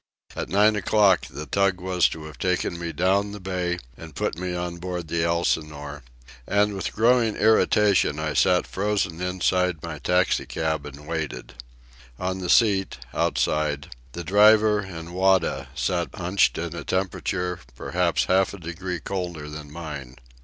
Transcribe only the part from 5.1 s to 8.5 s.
Elsinore, and with growing irritation I